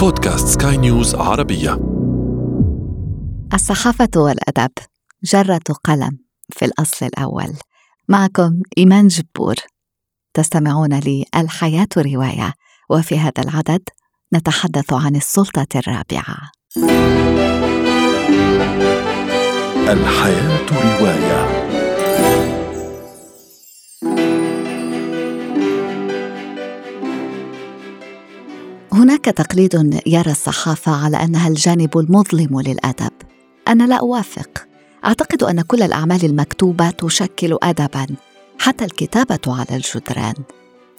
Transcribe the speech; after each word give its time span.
بودكاست 0.00 0.62
سكاي 0.62 0.76
نيوز 0.76 1.14
عربية. 1.14 1.80
الصحافة 3.54 4.08
والأدب 4.16 4.70
جرة 5.24 5.74
قلم 5.84 6.18
في 6.50 6.64
الأصل 6.64 7.06
الأول. 7.06 7.52
معكم 8.08 8.60
إيمان 8.78 9.08
جبور. 9.08 9.54
تستمعون 10.34 10.98
لي 10.98 11.24
الحياة 11.36 11.88
رواية 11.96 12.54
وفي 12.90 13.18
هذا 13.18 13.42
العدد 13.42 13.82
نتحدث 14.34 14.92
عن 14.92 15.16
السلطة 15.16 15.66
الرابعة. 15.76 16.50
الحياة 19.88 20.66
رواية. 20.72 21.39
هناك 29.20 29.36
تقليد 29.36 30.00
يرى 30.06 30.30
الصحافة 30.30 31.04
على 31.04 31.16
أنها 31.16 31.48
الجانب 31.48 31.98
المظلم 31.98 32.60
للأدب. 32.60 33.12
أنا 33.68 33.84
لا 33.84 33.96
أوافق. 33.96 34.66
أعتقد 35.04 35.42
أن 35.42 35.60
كل 35.62 35.82
الأعمال 35.82 36.24
المكتوبة 36.24 36.90
تشكل 36.90 37.58
أدبا 37.62 38.06
حتى 38.58 38.84
الكتابة 38.84 39.40
على 39.46 39.76
الجدران. 39.76 40.34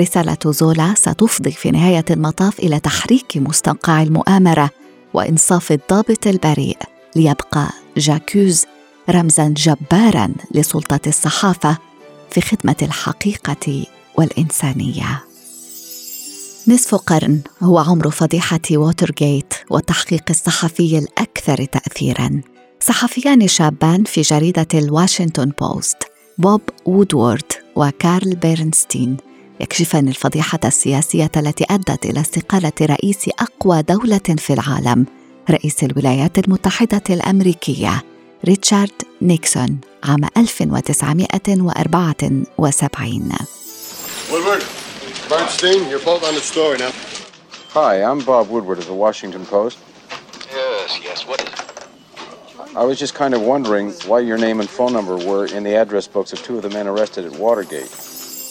رسالة 0.01 0.37
زولا 0.45 0.93
ستفضي 0.93 1.51
في 1.51 1.71
نهاية 1.71 2.05
المطاف 2.11 2.59
إلى 2.59 2.79
تحريك 2.79 3.37
مستنقع 3.37 4.01
المؤامرة 4.01 4.69
وإنصاف 5.13 5.71
الضابط 5.71 6.27
البريء 6.27 6.77
ليبقى 7.15 7.69
جاكوز 7.97 8.65
رمزا 9.09 9.53
جبارا 9.57 10.33
لسلطة 10.51 10.99
الصحافة 11.07 11.77
في 12.31 12.41
خدمة 12.41 12.75
الحقيقة 12.81 13.85
والإنسانية. 14.15 15.23
نصف 16.67 16.95
قرن 16.95 17.41
هو 17.63 17.79
عمر 17.79 18.09
فضيحة 18.09 18.59
ووترغيت 18.71 19.53
والتحقيق 19.69 20.23
الصحفي 20.29 20.97
الأكثر 20.97 21.65
تاثيرا. 21.65 22.41
صحفيان 22.79 23.47
شابان 23.47 24.03
في 24.03 24.21
جريدة 24.21 24.67
الواشنطن 24.73 25.51
بوست 25.61 25.97
بوب 26.37 26.61
وودورد 26.85 27.51
وكارل 27.75 28.35
بيرنستين 28.35 29.17
يكشفان 29.59 30.07
الفضيحة 30.07 30.59
السياسية 30.65 31.31
التي 31.37 31.65
أدت 31.69 32.05
إلى 32.05 32.21
استقالة 32.21 32.71
رئيس 32.81 33.29
أقوى 33.39 33.81
دولة 33.81 34.35
في 34.37 34.53
العالم 34.53 35.05
رئيس 35.49 35.83
الولايات 35.83 36.39
المتحدة 36.39 37.03
الأمريكية. 37.09 38.03
ريتشارد 38.47 38.91
نيكسون 39.21 39.79
عام 40.03 40.23
1974 40.37 43.37
Woodward, 44.31 44.63
Bernstein, 45.29 45.79
you're 45.89 46.05
both 46.11 46.23
on 46.29 46.33
the 46.39 46.45
story 46.53 46.77
now. 46.77 46.91
Hi, 47.79 47.93
I'm 48.09 48.19
Bob 48.29 48.45
Woodward 48.53 48.79
of 48.83 48.87
the 48.91 48.97
Washington 49.05 49.43
Post. 49.55 49.77
Yes, 50.59 50.89
yes, 51.07 51.19
what 51.29 51.39
is 51.45 51.47
it? 51.47 51.53
I 52.81 52.83
was 52.89 52.97
just 53.03 53.13
kind 53.21 53.33
of 53.37 53.41
wondering 53.53 53.85
why 54.09 54.19
your 54.29 54.37
name 54.45 54.57
and 54.61 54.69
phone 54.77 54.93
number 54.97 55.15
were 55.29 55.45
in 55.57 55.61
the 55.67 55.75
address 55.83 56.05
books 56.15 56.29
of 56.33 56.37
two 56.45 56.55
of 56.59 56.63
the 56.65 56.71
men 56.77 56.85
arrested 56.87 57.23
at 57.29 57.33
Watergate. 57.45 57.91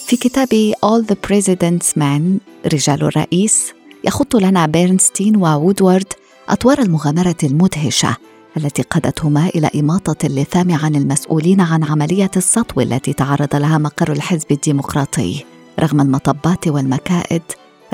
في 0.06 0.16
كتاب 0.16 0.72
All 0.84 1.02
the 1.02 1.16
President's 1.16 1.96
Men 1.96 2.40
رجال 2.66 3.02
الرئيس 3.02 3.72
يخط 4.04 4.36
لنا 4.36 4.66
بيرنستين 4.66 5.36
ووودوارد 5.36 6.12
أطوار 6.48 6.78
المغامرة 6.78 7.36
المدهشة 7.44 8.16
التي 8.56 8.82
قادتهما 8.82 9.48
إلى 9.48 9.70
إماطة 9.74 10.26
اللثام 10.26 10.74
عن 10.74 10.94
المسؤولين 10.94 11.60
عن 11.60 11.84
عملية 11.84 12.30
السطو 12.36 12.80
التي 12.80 13.12
تعرض 13.12 13.56
لها 13.56 13.78
مقر 13.78 14.12
الحزب 14.12 14.52
الديمقراطي. 14.52 15.44
رغم 15.80 16.00
المطبات 16.00 16.68
والمكائد 16.68 17.42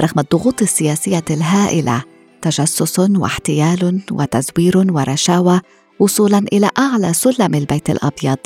رغم 0.00 0.20
الضغوط 0.20 0.62
السياسية 0.62 1.24
الهائلة 1.30 2.02
تجسس 2.42 2.98
واحتيال 2.98 4.02
وتزوير 4.10 4.92
ورشاوى 4.92 5.60
وصولا 5.98 6.38
إلى 6.38 6.70
أعلى 6.78 7.12
سلم 7.12 7.54
البيت 7.54 7.90
الأبيض. 7.90 8.38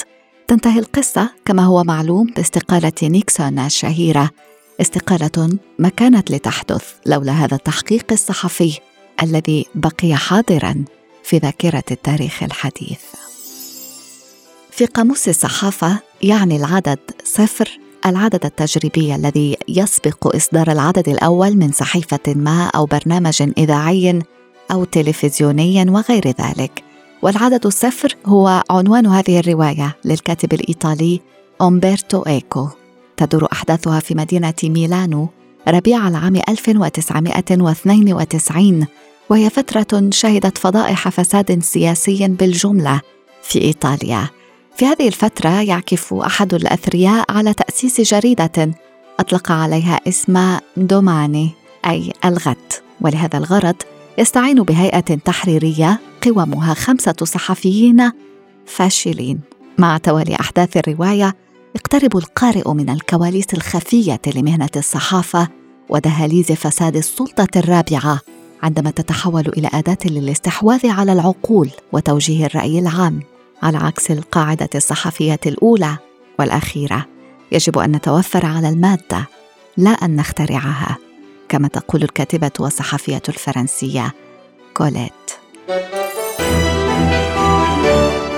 تنتهي 0.48 0.78
القصة 0.78 1.30
كما 1.44 1.64
هو 1.64 1.84
معلوم 1.84 2.26
باستقالة 2.36 2.92
نيكسون 3.02 3.58
الشهيرة. 3.58 4.30
استقالة 4.80 5.58
ما 5.78 5.88
كانت 5.88 6.30
لتحدث 6.30 6.84
لولا 7.06 7.32
هذا 7.32 7.54
التحقيق 7.54 8.12
الصحفي 8.12 8.78
الذي 9.22 9.66
بقي 9.74 10.14
حاضرا. 10.14 10.84
في 11.26 11.38
ذاكرة 11.38 11.84
التاريخ 11.90 12.42
الحديث. 12.42 13.00
في 14.70 14.86
قاموس 14.86 15.28
الصحافة 15.28 15.98
يعني 16.22 16.56
العدد 16.56 16.98
صفر 17.24 17.78
العدد 18.06 18.44
التجريبي 18.44 19.14
الذي 19.14 19.56
يسبق 19.68 20.36
إصدار 20.36 20.72
العدد 20.72 21.08
الأول 21.08 21.56
من 21.56 21.72
صحيفة 21.72 22.18
ما 22.26 22.66
أو 22.66 22.86
برنامج 22.86 23.52
إذاعي 23.58 24.22
أو 24.70 24.84
تلفزيوني 24.84 25.90
وغير 25.90 26.26
ذلك. 26.26 26.84
والعدد 27.22 27.66
الصفر 27.66 28.16
هو 28.26 28.62
عنوان 28.70 29.06
هذه 29.06 29.38
الرواية 29.38 29.96
للكاتب 30.04 30.52
الإيطالي 30.52 31.20
أمبرتو 31.62 32.22
إيكو. 32.22 32.68
تدور 33.16 33.48
أحداثها 33.52 34.00
في 34.00 34.14
مدينة 34.14 34.54
ميلانو 34.64 35.28
ربيع 35.68 36.08
العام 36.08 36.36
1992 36.48 38.86
وهي 39.30 39.50
فترة 39.50 40.10
شهدت 40.10 40.58
فضائح 40.58 41.08
فساد 41.08 41.62
سياسي 41.62 42.28
بالجملة 42.28 43.00
في 43.42 43.62
إيطاليا. 43.62 44.28
في 44.76 44.86
هذه 44.86 45.08
الفترة 45.08 45.62
يعكف 45.62 46.14
أحد 46.14 46.54
الأثرياء 46.54 47.24
على 47.30 47.54
تأسيس 47.54 48.00
جريدة 48.00 48.70
أطلق 49.20 49.52
عليها 49.52 50.00
اسم 50.08 50.56
دوماني 50.76 51.50
أي 51.86 52.12
الغد، 52.24 52.72
ولهذا 53.00 53.38
الغرض 53.38 53.76
يستعين 54.18 54.62
بهيئة 54.62 55.00
تحريرية 55.00 56.00
قوامها 56.22 56.74
خمسة 56.74 57.16
صحفيين 57.22 58.12
فاشلين. 58.66 59.40
مع 59.78 59.98
توالي 59.98 60.34
أحداث 60.34 60.76
الرواية 60.76 61.36
يقترب 61.74 62.16
القارئ 62.16 62.72
من 62.72 62.90
الكواليس 62.90 63.54
الخفية 63.54 64.20
لمهنة 64.34 64.70
الصحافة 64.76 65.48
ودهاليز 65.88 66.52
فساد 66.52 66.96
السلطة 66.96 67.48
الرابعة 67.58 68.20
عندما 68.62 68.90
تتحول 68.90 69.48
إلى 69.48 69.70
أداة 69.74 69.98
للاستحواذ 70.04 70.86
على 70.86 71.12
العقول 71.12 71.70
وتوجيه 71.92 72.46
الرأي 72.46 72.78
العام 72.78 73.22
على 73.62 73.78
عكس 73.78 74.10
القاعدة 74.10 74.68
الصحفية 74.74 75.40
الأولى 75.46 75.96
والأخيرة. 76.38 77.06
يجب 77.52 77.78
أن 77.78 77.96
نتوفر 77.96 78.46
على 78.46 78.68
المادة 78.68 79.26
لا 79.76 79.90
أن 79.90 80.16
نخترعها 80.16 80.96
كما 81.48 81.68
تقول 81.68 82.02
الكاتبة 82.02 82.50
والصحفية 82.60 83.22
الفرنسية 83.28 84.14
كوليت. 84.74 85.12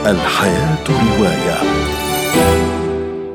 الحياة 0.06 0.85
رواية. 0.88 1.59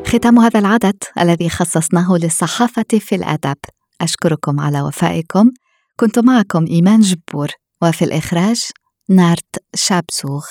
ختام 0.08 0.40
هذا 0.40 0.60
العدد 0.60 1.04
الذي 1.20 1.50
خصصناه 1.50 2.18
للصحافة 2.18 2.86
في 3.00 3.16
الأدب. 3.16 3.58
أشكركم 4.02 4.60
على 4.60 4.82
وفائكم. 4.82 5.52
كنت 6.00 6.20
معكم 6.20 6.66
إيمان 6.68 7.00
جبور 7.00 7.52
وفي 7.84 8.06
الإخراج 8.06 8.62
نارت 9.10 9.56
شابسوغ. 9.76 10.46